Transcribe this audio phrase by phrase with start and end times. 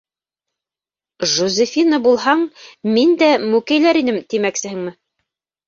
[1.33, 2.43] Жозефина булһаң,
[2.97, 4.99] мин дә мүкәйләр инем тимәксеһеңме?